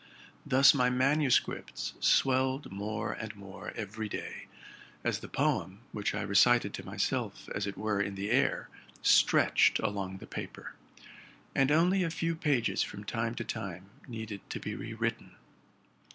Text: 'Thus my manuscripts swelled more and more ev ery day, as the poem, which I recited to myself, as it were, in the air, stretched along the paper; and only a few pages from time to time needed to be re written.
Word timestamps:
'Thus 0.47 0.73
my 0.73 0.89
manuscripts 0.89 1.93
swelled 1.99 2.71
more 2.71 3.13
and 3.13 3.35
more 3.35 3.69
ev 3.75 3.99
ery 3.99 4.09
day, 4.09 4.47
as 5.03 5.19
the 5.19 5.27
poem, 5.27 5.77
which 5.91 6.15
I 6.15 6.23
recited 6.23 6.73
to 6.73 6.83
myself, 6.83 7.47
as 7.53 7.67
it 7.67 7.77
were, 7.77 8.01
in 8.01 8.15
the 8.15 8.31
air, 8.31 8.67
stretched 9.03 9.77
along 9.77 10.17
the 10.17 10.25
paper; 10.25 10.73
and 11.53 11.69
only 11.71 12.01
a 12.01 12.09
few 12.09 12.33
pages 12.35 12.81
from 12.81 13.03
time 13.03 13.35
to 13.35 13.43
time 13.43 13.91
needed 14.07 14.41
to 14.49 14.59
be 14.59 14.73
re 14.73 14.95
written. 14.95 15.35